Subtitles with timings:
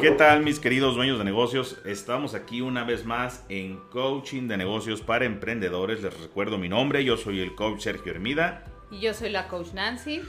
[0.00, 1.80] ¿Qué tal mis queridos dueños de negocios?
[1.84, 6.02] Estamos aquí una vez más en Coaching de Negocios para Emprendedores.
[6.02, 8.64] Les recuerdo mi nombre, yo soy el coach Sergio Hermida.
[8.90, 10.22] Y yo soy la coach Nancy.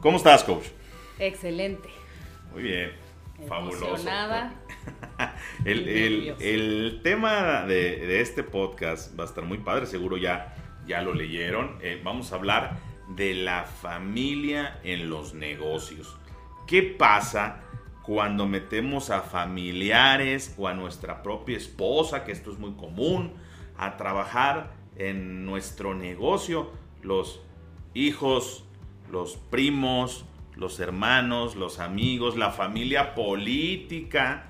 [0.00, 0.66] ¿Cómo estás, coach?
[1.18, 1.88] Excelente.
[2.52, 2.92] Muy bien,
[3.46, 3.86] fabuloso.
[3.88, 4.54] Emocionada.
[5.64, 5.88] el,
[6.40, 10.54] el- tema de, de este podcast va a estar muy padre, seguro ya,
[10.86, 11.78] ya lo leyeron.
[11.82, 16.16] Eh, vamos a hablar de la familia en los negocios.
[16.66, 17.62] ¿Qué pasa
[18.08, 23.34] cuando metemos a familiares o a nuestra propia esposa, que esto es muy común,
[23.76, 26.70] a trabajar en nuestro negocio?
[27.02, 27.42] Los
[27.92, 28.64] hijos,
[29.12, 30.24] los primos,
[30.56, 34.46] los hermanos, los amigos, la familia política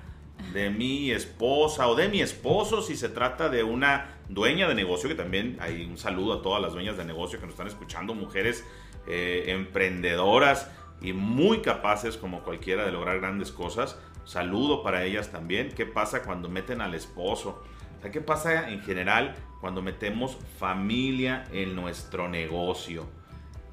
[0.53, 5.09] de mi esposa o de mi esposo si se trata de una dueña de negocio,
[5.09, 8.15] que también hay un saludo a todas las dueñas de negocio que nos están escuchando,
[8.15, 8.65] mujeres
[9.05, 13.97] eh, emprendedoras y muy capaces como cualquiera de lograr grandes cosas.
[14.25, 15.71] Saludo para ellas también.
[15.71, 17.63] ¿Qué pasa cuando meten al esposo?
[18.05, 23.07] O ¿qué pasa en general cuando metemos familia en nuestro negocio?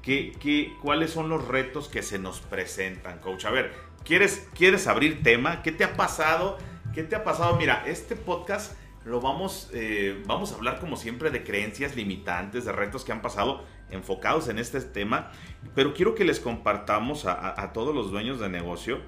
[0.01, 3.45] ¿Qué, qué, cuáles son los retos que se nos presentan, coach?
[3.45, 5.61] A ver, ¿quieres, ¿quieres abrir tema?
[5.63, 6.57] ¿Qué te ha pasado?
[6.93, 7.57] ¿Qué te ha pasado?
[7.57, 8.73] Mira, este podcast
[9.05, 13.21] lo vamos, eh, vamos a hablar como siempre de creencias limitantes, de retos que han
[13.21, 15.31] pasado enfocados en este tema,
[15.75, 18.99] pero quiero que les compartamos a, a- a todos los dueños de negocio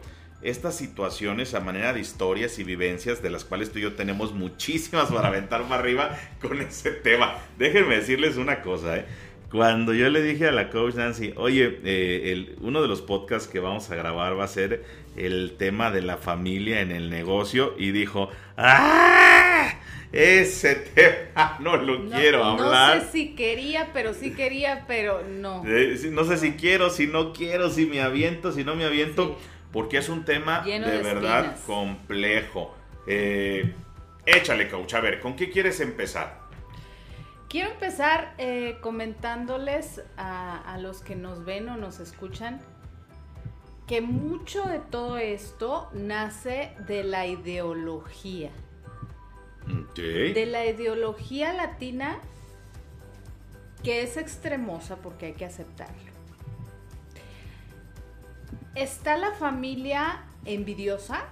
[0.41, 4.33] estas situaciones a manera de historias y vivencias de las cuales tú y yo tenemos
[4.33, 7.35] muchísimas para aventar para arriba con ese tema.
[7.57, 9.05] Déjenme decirles una cosa, ¿eh?
[9.51, 13.49] Cuando yo le dije a la coach Nancy, oye, eh, el- uno de los podcasts
[13.49, 14.85] que vamos a grabar va a ser
[15.25, 19.73] el tema de la familia en el negocio y dijo, ¡ah!
[20.11, 22.97] Ese tema no lo No- quiero hablar.
[22.97, 25.63] No sé si quería, pero sí quería, pero no.
[25.67, 29.37] Eh, no sé si quiero, si no quiero, si me aviento, si no me aviento,
[29.39, 29.47] Sí.
[29.71, 32.75] porque es un tema Lleno de, de verdad complejo.
[33.05, 33.71] Eh,
[34.25, 34.95] échale, coach.
[34.95, 36.39] A ver, ¿con qué quieres empezar?
[37.47, 42.61] Quiero empezar eh, comentándoles a, a los que nos ven o nos escuchan
[43.89, 48.51] que mucho de todo esto nace de la ideología.
[49.95, 52.19] De la ideología latina
[53.81, 56.11] que es extremosa porque hay que aceptarlo.
[58.75, 61.25] Está la familia envidiosa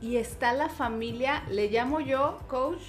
[0.00, 2.82] y está la familia, le llamo yo, coach,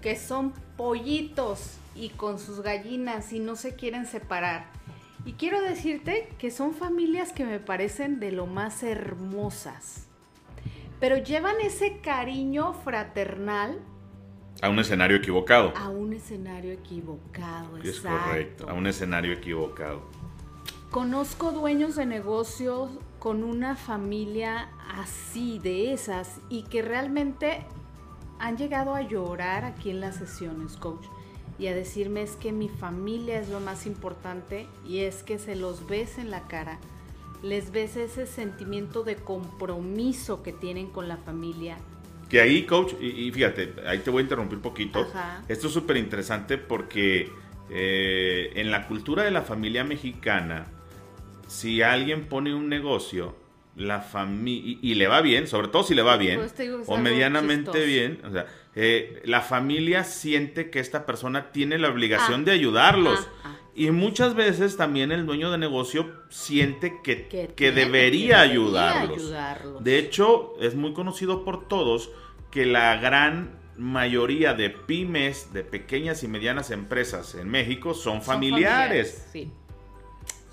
[0.00, 4.69] que son pollitos y con sus gallinas y no se quieren separar.
[5.24, 10.06] Y quiero decirte que son familias que me parecen de lo más hermosas.
[10.98, 13.78] Pero llevan ese cariño fraternal
[14.62, 15.72] A un escenario equivocado.
[15.76, 17.76] a un escenario equivocado.
[17.78, 18.28] es exacto.
[18.28, 20.02] correcto, a un escenario equivocado.
[20.90, 27.64] Conozco dueños de negocios con una familia así, de esas, y que realmente
[28.38, 31.06] han llegado a llorar aquí en las sesiones, coach,
[31.60, 35.54] y a decirme es que mi familia es lo más importante y es que se
[35.56, 36.78] los ves en la cara,
[37.42, 41.76] les ves ese sentimiento de compromiso que tienen con la familia.
[42.30, 45.00] Que ahí, coach, y, y fíjate, ahí te voy a interrumpir un poquito.
[45.00, 45.42] Ajá.
[45.48, 47.28] Esto es súper interesante porque
[47.68, 50.66] eh, en la cultura de la familia mexicana,
[51.46, 53.34] si alguien pone un negocio,
[53.76, 56.54] la familia, y, y le va bien, sobre todo si le va bien, Pues
[56.86, 57.86] o medianamente chistoso.
[57.86, 62.44] bien, o sea, eh, la familia siente que esta persona tiene la obligación Ah.
[62.44, 63.28] de ayudarlos.
[63.44, 63.56] Ah, ah.
[63.74, 69.18] Y muchas veces también el dueño de negocio siente que, Que debería, que ayudarlos.
[69.18, 69.84] ayudarlos.
[69.84, 72.10] De hecho, es muy conocido por todos
[72.50, 78.22] que la gran mayoría de pymes, de pequeñas y medianas empresas en México son Son
[78.22, 79.26] familiares.
[79.32, 79.50] Sí,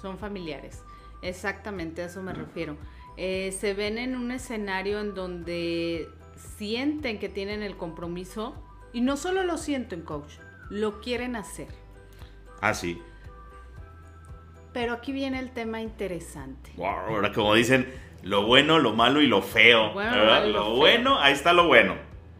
[0.02, 0.82] son familiares.
[1.22, 2.78] Exactamente, a eso me refiero.
[3.18, 6.08] Eh, se ven en un escenario en donde
[6.58, 8.56] sienten que tienen el compromiso
[8.94, 10.34] y no solo lo sienten, coach,
[10.70, 11.68] lo quieren hacer.
[12.62, 13.02] Así.
[14.74, 16.72] Pero aquí viene el tema interesante.
[16.76, 17.92] Wow, ahora como dicen,
[18.24, 19.94] lo bueno, lo malo y lo feo.
[19.94, 21.96] Bueno, lo bueno, ahí está lo bueno.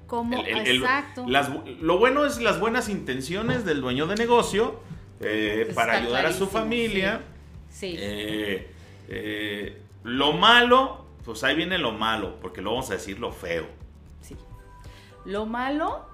[0.08, 0.40] ¿Cómo?
[0.42, 1.26] El- el- el- Exacto.
[1.28, 4.80] las- lo bueno es las buenas intenciones del dueño de negocio
[5.20, 7.22] eh, para ayudar a su familia.
[7.70, 7.96] Sí.
[7.98, 8.68] Eh,
[9.10, 13.66] eh, lo malo, pues ahí viene lo malo, porque luego vamos a decir lo feo.
[15.28, 16.06] Lo malo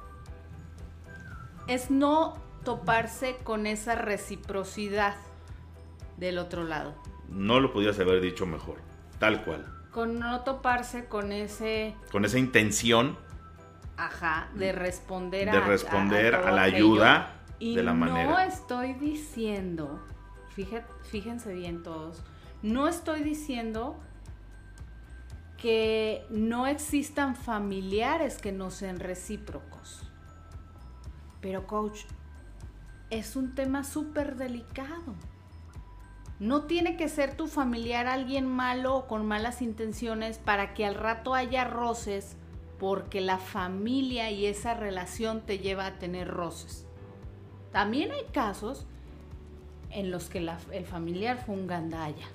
[1.67, 2.33] es no
[2.63, 5.15] toparse con esa reciprocidad
[6.17, 6.95] del otro lado.
[7.29, 8.77] No lo podías haber dicho mejor,
[9.19, 9.65] tal cual.
[9.91, 13.15] Con no toparse con ese, Con esa intención
[13.97, 16.77] ajá, de responder de a, responder a, la aquello.
[16.77, 18.45] ayuda Y de la no manera.
[18.45, 19.99] estoy diciendo,
[20.55, 22.23] fíjate- fíjense bien todos,
[22.63, 23.95] no estoy diciendo
[25.63, 30.03] que no existan familiares que no sean recíprocos.
[31.39, 32.01] Pero coach,
[33.09, 35.15] es un tema súper delicado.
[36.37, 40.95] No tiene que ser tu familiar alguien malo o con malas intenciones para que al
[40.95, 42.35] rato haya roces
[42.77, 46.85] porque la familia y esa relación te lleva a tener roces.
[47.71, 48.85] También hay casos
[49.91, 52.27] en los que el familiar fue un gandalla.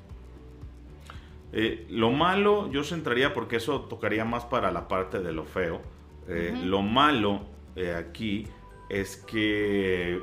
[1.52, 5.80] Eh, lo malo, yo centraría porque eso tocaría más para la parte de lo feo.
[6.28, 8.46] Eh, lo malo eh, aquí
[8.90, 10.20] es que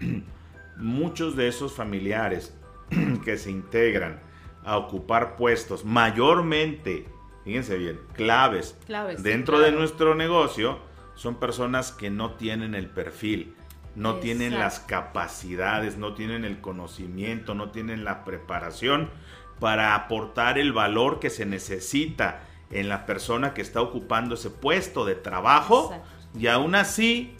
[0.76, 2.56] muchos de esos familiares
[3.24, 4.20] que se integran
[4.64, 7.06] a ocupar puestos mayormente,
[7.44, 8.78] fíjense bien, claves,
[9.22, 10.78] dentro de nuestro negocio,
[11.14, 13.54] son personas que no tienen el perfil,
[13.96, 19.10] no tienen las capacidades, no tienen el conocimiento, no tienen la preparación
[19.60, 22.40] para aportar el valor que se necesita
[22.70, 25.94] en la persona que está ocupando ese puesto de trabajo
[26.38, 27.34] y aún así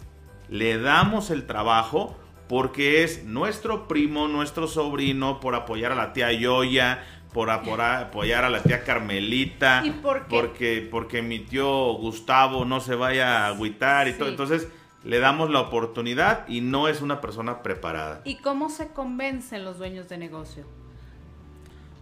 [0.49, 2.15] le damos el trabajo
[2.47, 7.01] porque es nuestro primo, nuestro sobrino, por apoyar a la tía Yoya,
[7.33, 10.25] por, apoyar a la tía Carmelita, ¿Y por qué?
[10.29, 14.27] porque porque mi tío Gustavo no se vaya a agüitar y todo.
[14.27, 14.67] Entonces
[15.03, 18.21] le damos la oportunidad y no es una persona preparada.
[18.25, 20.65] ¿Y cómo se convencen los dueños de negocio?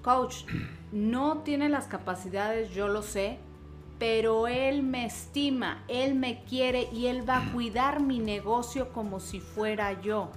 [0.01, 0.45] Coach,
[0.91, 3.37] no tiene las capacidades, yo lo sé,
[3.99, 9.19] pero él me estima, él me quiere y él va a cuidar mi negocio como
[9.19, 10.31] si fuera yo.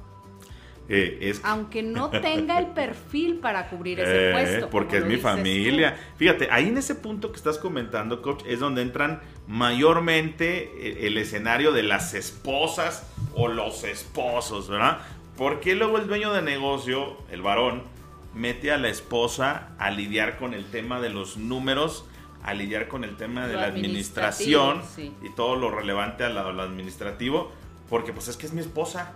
[0.89, 4.71] Eh, Aunque no tenga el perfil para cubrir ese eh, puesto.
[4.71, 5.97] Porque es mi familia.
[6.17, 11.17] Fíjate, ahí en ese punto que estás comentando, coach, es donde entran mayormente eh, el
[11.19, 14.99] escenario de las esposas o los esposos, ¿verdad?
[15.37, 17.85] Porque luego el dueño de negocio, el varón,
[18.35, 22.05] mete a la esposa a lidiar con el tema de los números
[22.43, 27.53] a lidiar con el tema de la administración y todo lo relevante a lo, administrativo,
[27.89, 29.13] porque pues es que es mi esposa,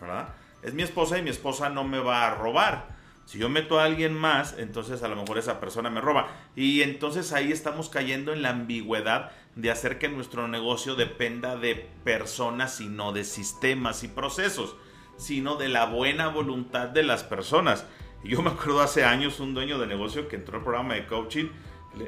[0.00, 0.28] ¿verdad?
[0.62, 2.94] Es mi esposa y mi esposa no me va a robar.
[3.24, 6.28] Si yo meto a alguien más, entonces a lo mejor esa persona me roba.
[6.54, 11.74] Y entonces ahí estamos cayendo en la ambigüedad de hacer que nuestro negocio dependa de
[12.04, 14.76] personas y no de sistemas y procesos,
[15.16, 17.84] sino de la buena voluntad de las personas.
[18.26, 21.48] Yo me acuerdo hace años un dueño de negocio que entró al programa de coaching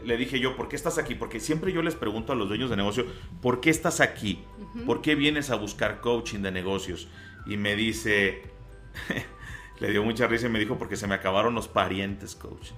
[0.05, 1.15] le, dije yo, ¿por qué estás aquí?
[1.15, 3.07] Porque siempre yo les pregunto a los dueños de negocio,
[3.41, 4.45] ¿por qué estás aquí?
[4.85, 7.09] ¿Por qué vienes a buscar coaching de negocios?
[7.47, 8.43] Y me dice,
[9.81, 12.73] le dio mucha risa y me dijo, porque se me acabaron los parientes, coach.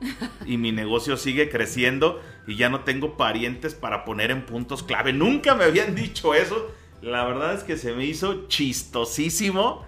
[0.46, 5.12] y mi negocio sigue creciendo y ya no tengo parientes para poner en puntos clave.
[5.12, 6.72] Nunca me habían dicho eso.
[7.02, 9.84] La verdad es que se me hizo chistosísimo,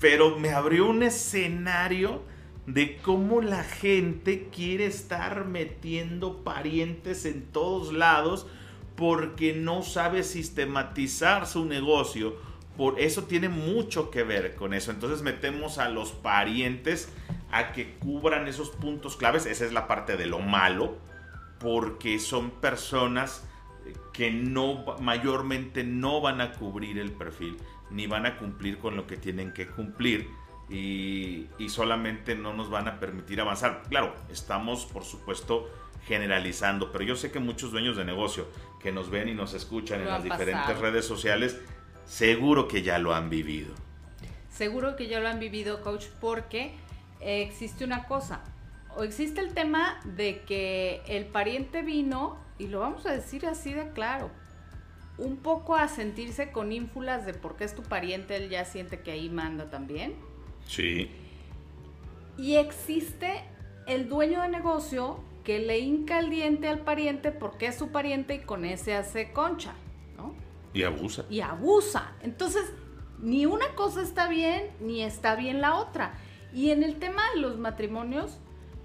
[0.00, 2.22] pero me abrió un escenario
[2.66, 8.46] de cómo la gente quiere estar metiendo parientes en todos lados
[8.96, 12.34] porque no sabe sistematizar su negocio.
[12.76, 14.90] Por eso tiene mucho que ver con eso.
[14.90, 17.08] Entonces metemos a los parientes
[17.52, 19.46] a que cubran esos puntos claves.
[19.46, 20.96] Esa es la parte de lo malo,
[21.60, 23.44] porque son personas
[24.12, 27.56] que no mayormente no van a cubrir el perfil
[27.90, 30.28] ni van a cumplir con lo que tienen que cumplir
[30.68, 33.82] y, solamente no nos van a permitir avanzar.
[33.88, 35.68] Claro, estamos por supuesto
[36.06, 38.46] generalizando, pero yo sé que muchos dueños de negocio
[38.80, 41.58] que nos ven y nos escuchan en las diferentes redes sociales,
[42.04, 43.74] seguro que ya lo han vivido.
[44.50, 46.74] Seguro que ya lo han vivido, coach, porque
[47.20, 48.40] existe una cosa,
[48.96, 53.72] o existe el tema de que el pariente vino, y lo vamos a decir así
[53.72, 54.30] de claro,
[55.18, 59.00] un poco a sentirse con ínfulas de por qué es tu pariente, él ya siente
[59.00, 60.14] que ahí manda también
[60.66, 61.10] Sí.
[62.36, 63.44] Y existe
[63.86, 68.34] el dueño de negocio que le hinca el diente al pariente porque es su pariente
[68.34, 69.74] y con ese hace concha,
[70.16, 70.34] ¿no?
[70.74, 71.24] Y abusa.
[71.30, 72.12] Y abusa.
[72.20, 72.72] Entonces,
[73.20, 76.14] ni una cosa está bien, ni está bien la otra.
[76.52, 78.38] Y en el tema de los matrimonios,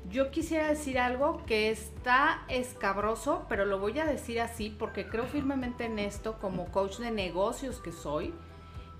[0.09, 5.25] yo quisiera decir algo que está escabroso, pero lo voy a decir así porque creo
[5.25, 8.33] firmemente en esto como coach de negocios que soy.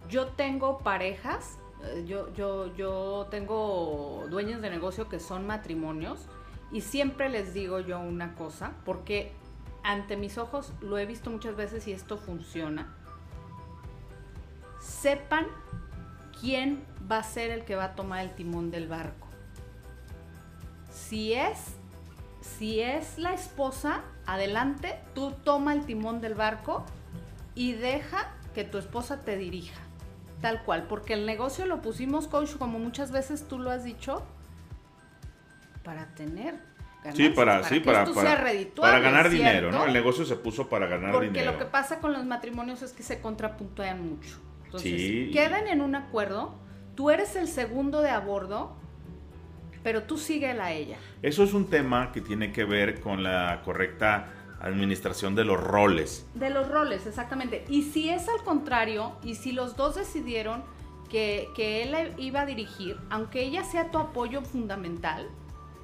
[0.10, 1.58] Yo tengo parejas
[2.06, 6.20] yo, yo, yo tengo dueños de negocio que son matrimonios
[6.72, 9.34] y siempre les digo yo una cosa, porque
[9.84, 12.96] ante mis ojos lo he visto muchas veces y esto funciona.
[14.80, 15.48] Sepan
[16.40, 19.28] quién va a ser el que va a tomar el timón del barco.
[20.90, 21.76] Si es,
[22.42, 26.86] si es la esposa, adelante, tú toma el timón del barco
[27.56, 29.80] y deja que tu esposa te dirija.
[30.42, 34.24] Tal cual, porque el negocio lo pusimos, coach, como muchas veces tú lo has dicho,
[35.84, 36.56] para tener.
[37.14, 39.86] Sí, para, sí, para, para, ganar dinero, ¿no?
[39.86, 41.34] El negocio se puso para ganar dinero.
[41.34, 44.38] Porque lo que pasa con los matrimonios es que se contrapuntean mucho.
[44.66, 46.56] Entonces, quedan en un acuerdo,
[46.96, 48.76] tú eres el segundo de a bordo,
[49.84, 50.98] pero tú síguela a ella.
[51.22, 54.28] Eso es un tema que tiene que ver con la correcta
[54.62, 56.26] administración de los roles.
[56.34, 57.66] De los roles, exactamente.
[57.70, 60.64] Y si es al contrario, y si los dos decidieron
[61.10, 65.28] que, que él iba a dirigir, aunque ella sea tu apoyo fundamental,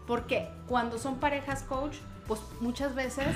[0.06, 3.28] porque cuando son parejas coach, pues muchas veces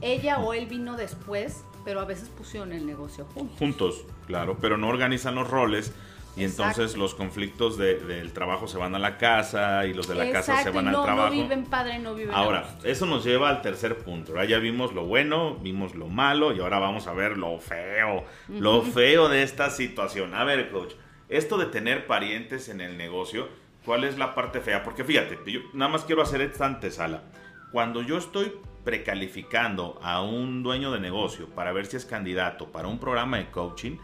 [0.00, 3.58] ella o él vino después, pero a veces pusieron el negocio juntos.
[3.58, 5.92] Juntos, claro, pero no organizan los roles.
[6.36, 10.30] Y entonces los conflictos del trabajo se van a la casa y los de la
[10.32, 11.34] casa se van al trabajo.
[11.34, 14.42] No viven padre, no viven Ahora, eso nos lleva al tercer punto.
[14.42, 18.24] Ya vimos lo bueno, vimos lo malo y ahora vamos a ver lo feo.
[18.48, 20.34] Lo feo de esta situación.
[20.34, 20.94] A ver, coach,
[21.28, 23.48] esto de tener parientes en el negocio,
[23.84, 24.82] ¿Cuál es la parte fea?
[24.82, 27.22] Porque fíjate, yo nada más quiero hacer esta antesala.
[27.70, 32.88] Cuando yo estoy precalificando a un dueño de negocio para ver si es candidato para
[32.88, 33.98] un programa de coaching,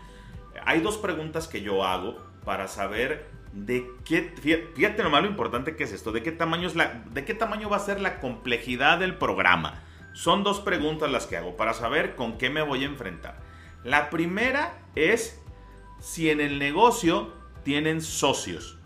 [0.66, 4.32] hay dos preguntas que yo hago para saber de qué,
[4.74, 7.68] fíjate lo malo importante que es esto, de qué tamaño es la, de qué tamaño
[7.68, 9.82] va a ser la complejidad del programa.
[10.12, 13.36] Son dos preguntas las que hago para saber con qué me voy a enfrentar.
[13.84, 15.40] La primera es
[16.00, 18.78] si en el negocio tienen socios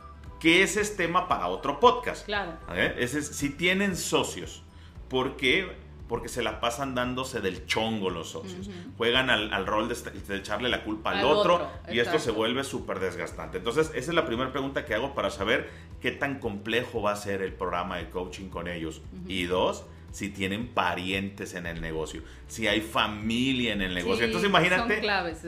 [0.45, 2.27] que ese es tema para otro podcast.
[2.27, 2.53] Claro.
[2.75, 4.63] Ese si tienen socios,
[5.09, 5.75] ¿por qué?
[6.09, 8.69] Porque se la pasan dándose del chongo los socios.
[8.99, 13.59] Juegan al, rol de, echarle la culpa al, otro, y esto se vuelve súper desgastante.
[13.59, 15.71] Entonces, esa es la primera pregunta que hago para saber
[16.01, 19.01] qué tan complejo va a ser el programa de coaching con ellos.
[19.27, 24.27] Y dos, si tienen parientes en el negocio, si hay familia en el negocio.
[24.27, 25.03] Entonces, imagínate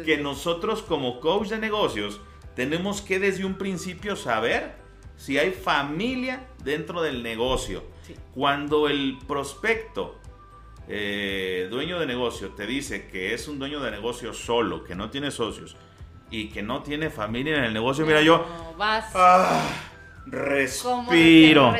[0.04, 2.20] que nosotros como coach de negocios
[2.56, 4.74] tenemos que desde un principio saber
[5.16, 7.84] si hay familia dentro del negocio.
[8.34, 10.18] Cuando el prospecto,
[10.88, 15.10] eh, dueño de negocio, te dice que es un dueño de negocio solo, que no
[15.10, 15.76] tiene socios
[16.30, 18.44] y que no tiene familia en el negocio, mira yo...
[18.76, 19.06] Vas.
[19.14, 19.68] Ah,
[20.26, 21.72] respiro.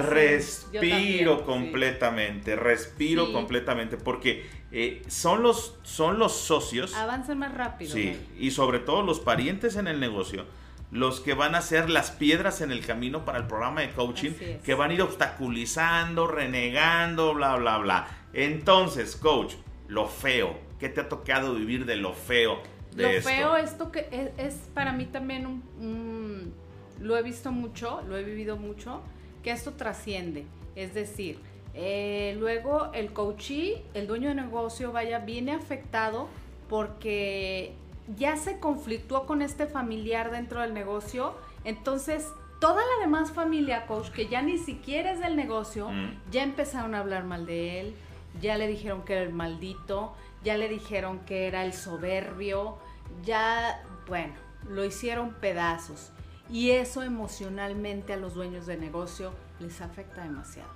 [0.00, 6.94] respiro completamente, respiro completamente, porque eh, son, los, son los socios.
[6.94, 7.92] Avanzan más rápido.
[7.92, 10.46] Sí, y sobre todo los parientes en el negocio
[10.94, 14.30] los que van a ser las piedras en el camino para el programa de coaching,
[14.64, 18.06] que van a ir obstaculizando, renegando, bla, bla, bla.
[18.32, 19.54] Entonces, coach,
[19.88, 22.60] lo feo, ¿qué te ha tocado vivir de lo feo?
[22.94, 26.54] De lo feo, esto que es, para mí también un,
[27.00, 29.02] lo he visto mucho, lo he vivido mucho,
[29.42, 30.44] que esto trasciende.
[30.76, 31.40] Es decir,
[31.74, 36.28] eh, luego el coachee, el dueño de negocio, vaya, viene afectado
[36.68, 37.74] porque
[38.16, 41.34] ya se conflictuó con este familiar dentro del negocio,
[41.64, 42.28] entonces
[42.60, 46.30] toda la demás familia, coach, que ya ni siquiera es del negocio, mm.
[46.30, 47.94] ya empezaron a hablar mal de él,
[48.40, 52.78] ya le dijeron que era el maldito, ya le dijeron que era el soberbio,
[53.24, 54.34] ya, bueno,
[54.68, 56.10] lo hicieron pedazos.
[56.50, 60.68] Y eso emocionalmente a los dueños de negocio les afecta demasiado.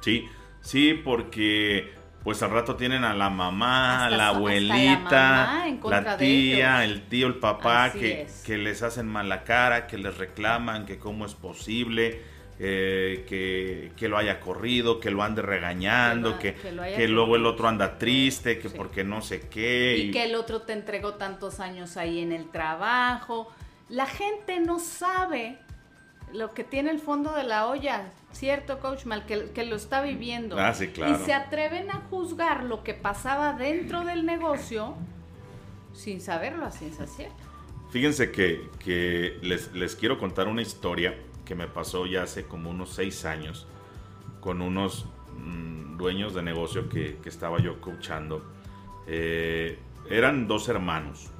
[0.00, 0.28] Sí,
[0.60, 7.08] sí, porque pues al rato tienen a la mamá, a la abuelita, la, tía, el
[7.08, 11.34] tío, el papá, que, que, les hacen mala cara, que les reclaman que cómo es
[11.34, 12.22] posible,
[12.60, 17.98] eh, que, lo haya corrido, que lo ande regañando, que, que, luego el otro anda
[17.98, 19.96] triste, que porque no sé qué.
[19.98, 23.52] Y, y que el otro te entregó tantos años ahí en el trabajo.
[23.88, 25.58] La gente no sabe
[26.32, 29.26] lo que tiene el fondo de la olla, ¿cierto, coach Mal?
[29.26, 30.58] Que, que lo está viviendo.
[30.58, 31.20] Ah, sí, claro.
[31.20, 34.96] Y se atreven a juzgar lo que pasaba dentro del negocio
[35.92, 37.52] sin saberlo a ciencia cierta.
[37.90, 43.26] Fíjense que, les, quiero contar una historia que me pasó ya hace como unos seis
[43.26, 43.66] años
[44.40, 45.04] con unos
[45.36, 48.42] mm, dueños de negocio que, estaba yo coachando.
[49.06, 51.30] Eh, eran dos hermanos.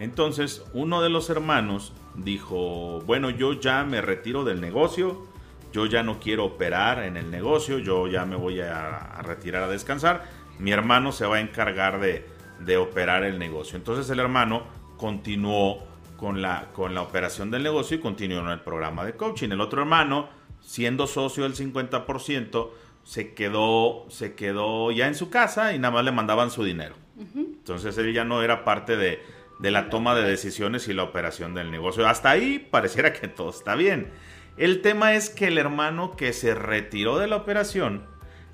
[0.00, 5.26] Entonces, uno de los hermanos dijo, bueno, yo ya me retiro del negocio,
[5.72, 9.68] yo ya no quiero operar en el negocio, yo ya me voy a, retirar a
[9.68, 10.24] descansar,
[10.58, 13.76] mi hermano se va a encargar de, operar el negocio.
[13.76, 14.64] Entonces el hermano
[14.96, 15.84] continuó
[16.16, 19.50] con la, con la operación del negocio y continuó en el programa de coaching.
[19.50, 20.28] El otro hermano,
[20.60, 22.70] siendo socio del 50%,
[23.04, 26.94] se quedó, se quedó ya en su casa y nada más le mandaban su dinero.
[27.18, 29.22] Entonces él ya no era parte de,
[29.58, 32.06] de la toma de decisiones y la operación del negocio.
[32.06, 34.10] Hasta ahí pareciera que todo está bien.
[34.56, 38.04] El tema es que el hermano que se retiró de la operación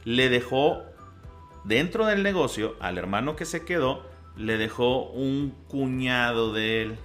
[0.04, 0.82] le dejó
[1.64, 4.04] dentro del negocio al hermano que se quedó,
[4.36, 6.96] le dejó un cuñado de él.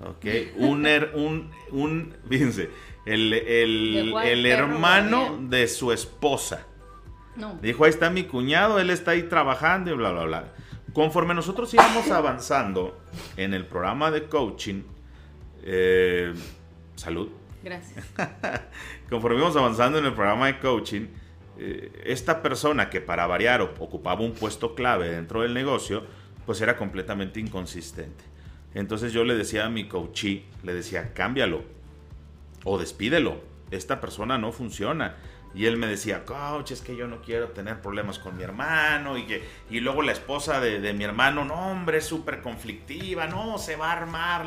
[0.00, 0.26] ¿Ok?
[0.56, 2.70] Un, un, un, fíjense,
[3.04, 6.66] el, el, el hermano de su esposa.
[7.34, 7.58] No.
[7.60, 10.44] Dijo, ahí está mi cuñado, él está ahí trabajando y bla, bla, bla.
[10.94, 12.98] Conforme nosotros íbamos avanzando
[13.36, 14.82] en el programa de coaching,
[15.62, 16.32] eh,
[16.94, 17.28] salud,
[17.66, 18.04] Gracias.
[19.10, 21.08] conforme íbamos avanzando en el programa de coaching,
[21.58, 26.04] eh, esta persona que para variar ocupaba un puesto clave dentro del negocio,
[26.46, 28.22] pues era completamente inconsistente.
[28.72, 31.64] Entonces yo le decía a mi coachee, le decía, cámbialo
[32.62, 33.40] o despídelo,
[33.72, 35.16] esta persona no funciona.
[35.52, 39.18] Y él me decía, coach, es que yo no quiero tener problemas con mi hermano.
[39.18, 43.58] Y, que, y luego la esposa de, mi hermano, no, hombre, es súper conflictiva, no,
[43.58, 44.46] se va a armar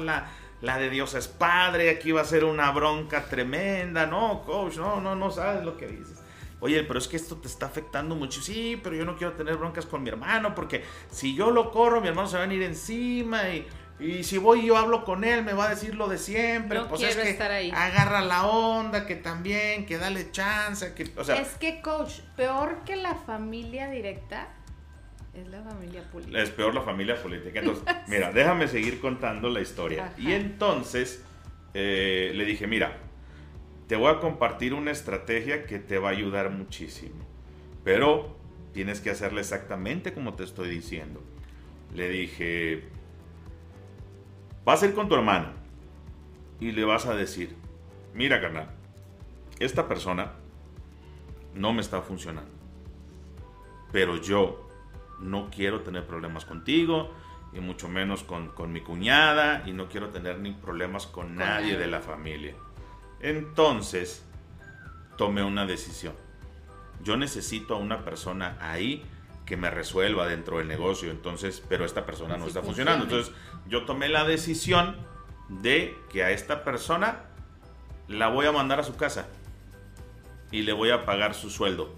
[0.62, 5.00] la, de Dios es padre, aquí va a ser una bronca tremenda, no, coach, no,
[5.00, 6.20] no, no sabes lo que dices.
[6.62, 8.42] Oye, pero es que esto te está afectando mucho.
[8.42, 12.02] Sí, pero yo no quiero tener broncas con mi hermano porque si yo lo corro,
[12.02, 13.66] mi hermano se va a venir encima y,
[14.00, 16.80] y si voy y yo hablo con él, me va a decir lo de siempre.
[16.80, 17.72] No pues quiero es que estar ahí.
[17.74, 22.80] agarra la onda, que también, que dale chance, que, o sea, es que, coach, peor
[22.86, 24.50] que la familia directa
[25.42, 26.42] es la familia política.
[26.42, 27.60] es peor la familia política.
[27.60, 30.06] Entonces, mira, déjame seguir contando la historia.
[30.06, 30.16] Ajá.
[30.20, 31.24] Y entonces
[31.74, 32.98] eh, le dije, mira,
[33.88, 37.26] te voy a compartir una estrategia que te va a ayudar muchísimo.
[37.84, 38.38] Pero
[38.74, 41.24] tienes que hacerla exactamente como te estoy diciendo.
[41.96, 42.84] Le dije,
[44.64, 45.54] vas a ir con tu hermano
[46.60, 47.56] y le vas a decir,
[48.14, 48.70] mira, carnal,
[49.60, 50.34] esta persona
[51.56, 52.52] no me está funcionando.
[53.92, 54.69] Pero yo
[55.20, 57.14] no quiero tener problemas contigo,
[57.54, 61.78] y mucho menos con, con mi cuñada, y no quiero tener ni problemas con, nadie
[61.78, 62.56] de la familia.
[63.20, 64.26] Entonces,
[65.18, 66.14] tomé una decisión.
[67.04, 69.04] Yo necesito a una persona ahí
[69.46, 73.06] que me resuelva dentro del negocio, entonces, pero esta persona no está funcionando.
[73.06, 73.26] funciona.
[73.26, 74.96] Entonces, yo tomé la decisión
[75.50, 77.26] de que a esta persona
[78.08, 79.28] la voy a mandar a su casa
[80.52, 81.94] y le voy a pagar su sueldo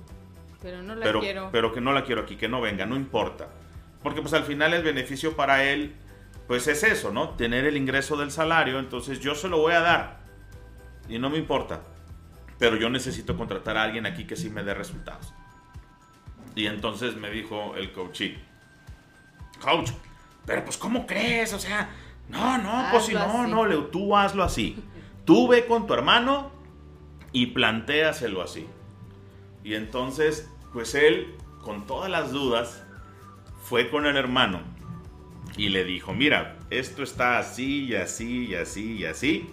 [0.61, 1.49] Pero no la pero, quiero.
[1.51, 3.49] pero que no la quiero aquí, que no venga, no importa.
[4.03, 5.95] Porque pues al final el beneficio para él,
[6.47, 7.29] pues es eso, ¿no?
[7.31, 10.19] Tener el ingreso del salario, entonces yo se lo voy a dar.
[11.09, 11.81] Y no me importa.
[12.59, 15.33] Pero yo necesito contratar a alguien aquí que sí me dé resultados.
[16.55, 18.37] Y entonces me dijo el coachee,
[19.61, 19.91] coach,
[20.45, 21.53] pero pues ¿cómo crees?
[21.53, 21.89] O sea,
[22.29, 23.51] no, no, pues si Hazlo no, así.
[23.51, 24.77] no, Leo, tú hazlo así.
[25.25, 26.51] Tú ve con tu hermano
[27.31, 28.67] y plantéaselo así.
[29.63, 32.83] Y entonces, pues él, con todas las dudas,
[33.63, 34.61] fue con el hermano
[35.57, 39.49] y le dijo, mira, esto está así y así y así y así.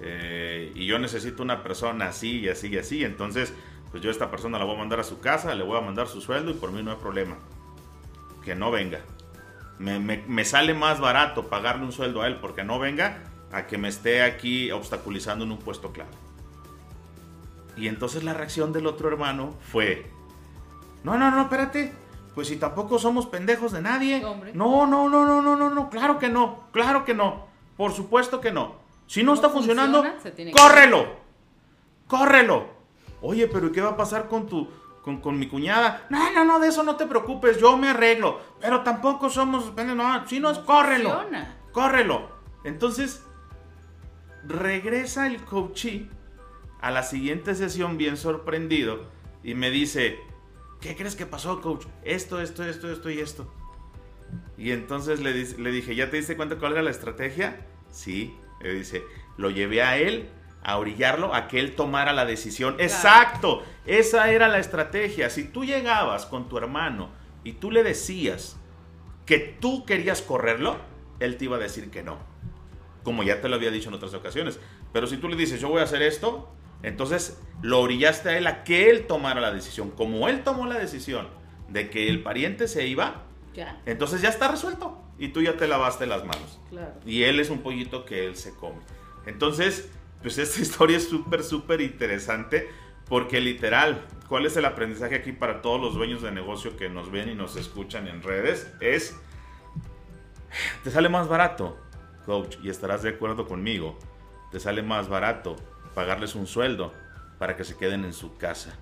[0.00, 3.04] eh, y yo necesito una persona así y así y así.
[3.04, 3.54] Entonces,
[3.90, 5.80] pues yo a esta persona la voy a mandar a su casa, le voy a
[5.80, 7.36] mandar su sueldo y por mí no hay problema.
[8.44, 9.00] Que no venga.
[9.78, 13.78] Me, me- sale más barato pagarle un sueldo a él porque no venga a que
[13.78, 16.10] me esté aquí obstaculizando en un puesto clave.
[17.76, 20.10] Y entonces la reacción del otro hermano fue,
[21.04, 21.92] no, no, no, espérate,
[22.34, 24.24] pues si tampoco somos pendejos de nadie.
[24.24, 24.52] Hombre.
[24.54, 28.40] No, no, no, no, no, no, no, claro que no, claro que no, por supuesto
[28.40, 28.74] que no.
[29.06, 31.06] Si no, No está funcionando, funciona, que- córrelo,
[32.08, 32.66] córrelo.
[33.22, 34.68] Oye, pero ¿y qué va a pasar con tu,
[35.02, 36.06] con, con mi cuñada?
[36.10, 38.40] No, no, no, de eso no te preocupes, yo me arreglo.
[38.60, 41.56] Pero tampoco somos pendejos, no, si no, es córrelo Funciona.
[41.72, 42.28] córrelo.
[42.64, 43.22] Entonces,
[44.44, 46.10] regresa el coachee
[46.80, 49.04] a la siguiente sesión bien sorprendido
[49.42, 50.18] y me dice,
[50.80, 51.86] ¿qué crees que pasó, coach?
[52.04, 53.52] Esto, esto, esto, esto y esto.
[54.58, 57.66] Y entonces le, dije, ¿ya te diste cuenta cuál era la estrategia?
[57.90, 59.04] Sí, le dice,
[59.36, 60.28] lo llevé a él
[60.62, 62.76] a orillarlo a que él tomara la decisión.
[62.78, 65.30] Exacto, esa era la estrategia.
[65.30, 67.10] Si tú llegabas con tu hermano
[67.44, 68.56] y tú le decías
[69.26, 70.78] que tú querías correrlo,
[71.20, 72.18] él te iba a decir que no.
[73.04, 74.58] Como ya te lo había dicho en otras ocasiones.
[74.92, 78.46] Pero si tú le dices, yo voy a hacer esto, entonces lo orillaste a él
[78.46, 79.90] a que él tomara la decisión.
[79.90, 81.28] Como él tomó la decisión
[81.68, 83.22] de que el pariente se iba,
[83.54, 85.02] Ya, entonces ya está resuelto.
[85.18, 86.60] Y tú ya te lavaste las manos.
[86.68, 86.92] claro.
[87.06, 88.80] Y él es un pollito que él se come.
[89.24, 89.88] Entonces,
[90.22, 92.68] pues esta historia es súper, súper interesante
[93.08, 97.10] porque literal, ¿cuál es el aprendizaje aquí para todos los dueños de negocio que nos
[97.10, 98.70] ven y nos escuchan en redes?
[98.80, 99.16] Es,
[100.82, 101.78] te sale más barato,
[102.24, 103.96] coach, y estarás de acuerdo conmigo,
[104.50, 105.56] te sale más barato
[105.96, 106.92] pagarles un sueldo
[107.38, 108.74] para que se queden en su casa.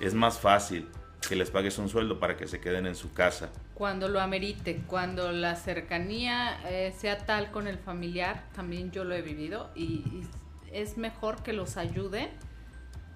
[0.00, 0.88] Es más fácil
[1.28, 3.50] que les pagues un sueldo para que se queden en su casa.
[3.74, 9.14] Cuando lo amerite, cuando la cercanía eh, sea tal con el familiar, también yo lo
[9.14, 10.28] he vivido y, y
[10.72, 12.28] es mejor que los ayuden,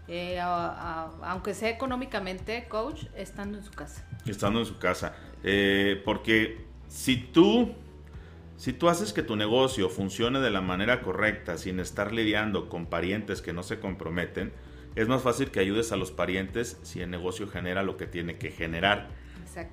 [0.07, 0.69] eh, a-
[1.25, 4.07] a- aunque sea económicamente, coach, estando en su casa.
[4.25, 5.17] estando en su casa.
[5.43, 7.75] Eh, porque si tú
[8.57, 12.87] Si tú haces que tu negocio funcione de la manera correcta sin estar lidiando con
[12.87, 14.53] parientes que no se comprometen,
[14.95, 18.37] es más fácil que ayudes a los parientes si el negocio genera lo que tiene
[18.39, 19.09] que generar.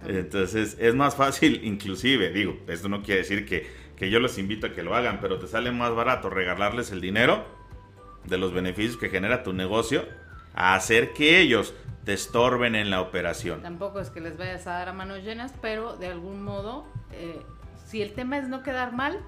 [0.06, 4.68] Entonces es más fácil, inclusive, digo, esto no quiere decir que, que yo los invito
[4.68, 7.46] a que lo hagan, pero te sale más barato regalarles el dinero
[8.26, 10.06] de los beneficios que genera tu negocio
[10.54, 13.62] a hacer que ellos te estorben en la operación.
[13.62, 17.42] Tampoco es que les vayas a dar a manos llenas, pero de algún modo, eh,
[17.92, 19.20] si el tema es no quedar mal,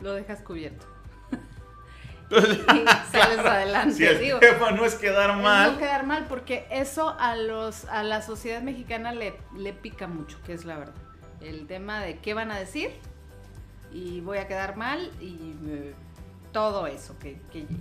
[0.00, 0.86] lo dejas cubierto.
[2.30, 3.94] y sales adelante.
[3.94, 5.72] Si el tema no es quedar mal.
[5.72, 10.38] no quedar mal, porque eso a los a la sociedad mexicana le, le pica mucho,
[10.44, 10.94] que es la verdad.
[11.40, 12.90] El tema de qué van a decir
[13.90, 15.54] y voy a quedar mal y
[16.52, 17.40] todo eso que,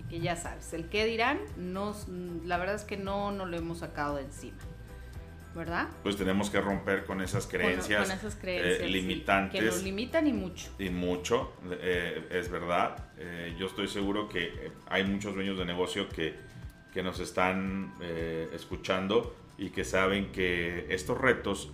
[0.09, 0.71] ya sabes.
[0.71, 4.57] El qué dirán, nos, la verdad es que no, no lo hemos sacado de encima.
[5.59, 5.89] ¿Verdad?
[6.03, 9.59] Pues tenemos que romper con esas creencias, con, esas creencias eh, limitantes.
[9.59, 10.71] que nos limitan y mucho.
[10.79, 12.95] Y mucho, eh, es verdad.
[13.17, 16.33] Eh, yo estoy seguro que hay muchos dueños de negocio que,
[16.93, 17.93] que nos están
[18.53, 21.73] escuchando y que saben que estos retos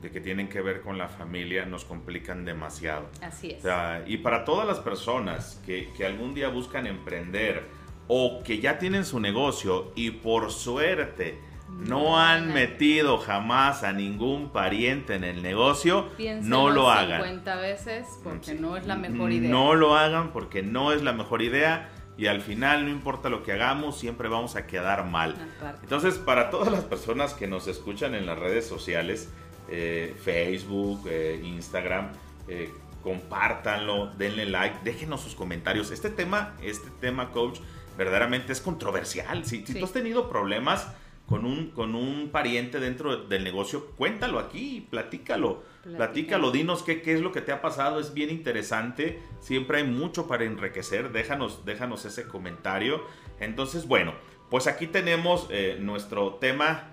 [0.00, 3.10] de que tienen que ver con la familia nos complican demasiado.
[3.20, 3.62] Así es.
[4.06, 7.62] y para todas las personas que, que, algún día buscan emprender
[8.06, 14.50] o que ya tienen su negocio y por suerte no, han metido jamás a ningún
[14.50, 16.08] pariente en el negocio,
[16.42, 17.22] no lo hagan.
[17.22, 19.50] 50 veces porque no es la mejor idea.
[19.50, 23.42] No lo hagan porque no es la mejor idea y al final no importa lo
[23.42, 25.36] que hagamos, siempre vamos a quedar mal.
[25.82, 29.28] Entonces, para todas las personas que nos escuchan en las redes sociales,
[29.70, 32.08] eh, Facebook, eh, Instagram.
[32.48, 35.90] Eh, compártanlo, denle like, déjenos sus comentarios.
[35.90, 37.60] Este tema, este tema, coach,
[37.96, 39.44] verdaderamente es controversial.
[39.44, 40.88] Si, tú has tenido problemas
[41.28, 45.62] con un, con un pariente dentro del negocio, cuéntalo aquí, platícalo.
[45.82, 49.84] Platícalo, dinos qué, qué es lo que te ha pasado, es bien interesante, siempre hay
[49.84, 53.02] mucho para enriquecer, déjanos, déjanos ese comentario.
[53.40, 54.12] Entonces, bueno,
[54.50, 55.48] pues aquí tenemos
[55.80, 56.90] nuestro tema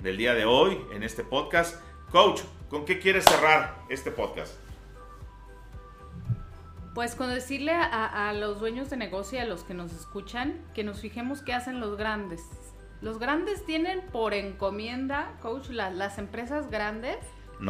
[0.00, 1.80] del día de hoy en este podcast.
[2.10, 4.54] Coach, ¿con qué quieres cerrar este podcast?
[6.94, 10.84] Pues con decirle a, los dueños de negocio y a los que nos escuchan que
[10.84, 12.40] nos fijemos qué hacen los grandes.
[13.04, 17.18] Los grandes tienen por encomienda, coach, las empresas grandes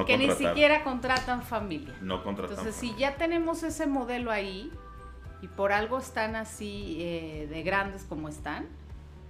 [0.07, 1.92] que ni siquiera contratan familia.
[2.01, 2.57] No contratan.
[2.57, 4.70] Entonces, si ya tenemos ese modelo ahí
[5.42, 8.68] y por algo están así eh, de grandes como están,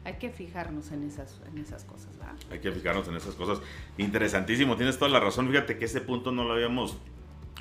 [0.04, 2.34] hay que fijarnos en esas, en esas cosas, ¿verdad?
[2.50, 3.60] Hay que fijarnos en esas cosas.
[3.96, 5.48] Interesantísimo, tienes toda la razón.
[5.48, 6.98] Fíjate que ese punto no lo habíamos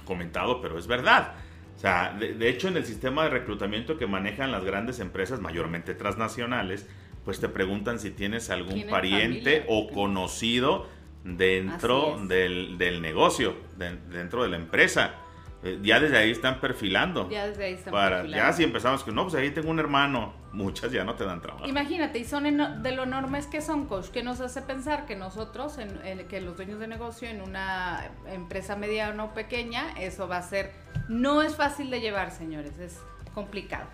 [0.06, 1.36] comentado, pero es verdad.
[1.78, 5.96] O sea, de, hecho en el sistema de reclutamiento que manejan las grandes empresas, mayormente
[5.96, 6.88] transnacionales,
[7.26, 10.88] pues te preguntan si tienes algún pariente o conocido
[11.24, 15.16] dentro del, del, negocio, dentro de la empresa.
[15.64, 17.30] Eh, ya desde ahí están perfilando.
[17.30, 20.34] Ya desde ahí están para, Ya si empezamos que no, pues ahí tengo un hermano,
[20.52, 21.66] muchas ya no te dan trabajo.
[21.66, 22.44] Imagínate, y son
[22.84, 26.58] de lo enormes que son, coach, que nos hace pensar que nosotros, en, que los
[26.58, 30.74] dueños de negocio en una empresa mediana o pequeña, eso va a ser,
[31.08, 33.00] no es fácil de llevar, señores, es
[33.34, 33.88] complicado.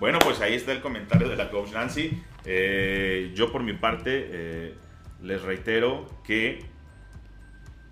[0.00, 2.20] Bueno, pues ahí está el comentario de la coach Nancy.
[2.44, 4.74] Eh, yo por mi parte eh,
[5.22, 6.64] les reitero que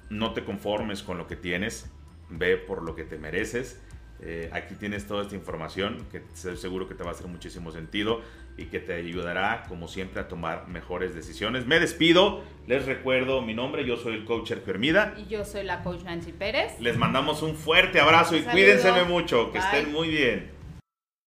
[0.08, 1.90] no te conformes con lo que tienes
[2.30, 3.80] ve por lo que te mereces.
[4.22, 8.20] Eh, aquí tienes toda esta información que seguro que te va a hacer muchísimo sentido
[8.58, 11.66] y que te ayudará, como siempre, a tomar mejores decisiones.
[11.66, 15.14] Me despido, les recuerdo mi nombre, yo soy el coach Sergio Hermida.
[15.16, 16.78] Y yo soy la coach Nancy Pérez.
[16.80, 20.59] Les mandamos un fuerte abrazo y cuídense mucho, que estén muy bien.